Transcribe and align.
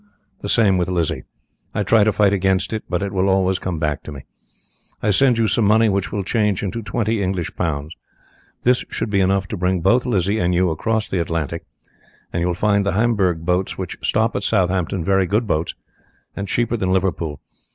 The 0.41 0.49
same 0.49 0.79
with 0.79 0.89
Lizzie. 0.89 1.25
I 1.75 1.83
try 1.83 2.03
to 2.03 2.11
fight 2.11 2.33
against 2.33 2.73
it, 2.73 2.83
but 2.89 3.03
it 3.03 3.13
will 3.13 3.29
always 3.29 3.59
come 3.59 3.77
back 3.77 4.01
to 4.01 4.11
me. 4.11 4.25
I 5.03 5.11
send 5.11 5.37
you 5.37 5.45
some 5.45 5.63
money 5.65 5.89
which 5.89 6.11
will 6.11 6.23
change 6.23 6.63
into 6.63 6.81
twenty 6.81 7.21
English 7.21 7.55
pounds. 7.55 7.95
This 8.63 8.83
should 8.89 9.11
be 9.11 9.19
enough 9.19 9.47
to 9.49 9.57
bring 9.57 9.81
both 9.81 10.07
Lizzie 10.07 10.39
and 10.39 10.55
you 10.55 10.71
across 10.71 11.07
the 11.07 11.21
Atlantic, 11.21 11.65
and 12.33 12.41
you 12.41 12.47
will 12.47 12.55
find 12.55 12.83
the 12.83 12.93
Hamburg 12.93 13.45
boats 13.45 13.77
which 13.77 13.95
stop 14.01 14.35
at 14.35 14.43
Southampton 14.43 15.03
very 15.05 15.27
good 15.27 15.45
boats, 15.45 15.75
and 16.35 16.47
cheaper 16.47 16.75
than 16.77 16.91
Liverpool. 16.91 17.39